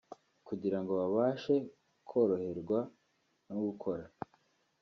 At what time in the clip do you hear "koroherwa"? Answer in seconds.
2.09-2.79